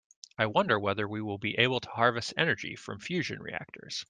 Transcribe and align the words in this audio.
I 0.35 0.47
wonder 0.47 0.79
whether 0.79 1.07
we 1.07 1.21
will 1.21 1.37
be 1.37 1.55
able 1.59 1.79
to 1.79 1.89
harvest 1.91 2.33
energy 2.35 2.75
from 2.75 2.99
fusion 2.99 3.39
reactors. 3.39 3.99